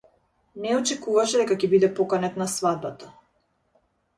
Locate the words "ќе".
1.65-1.69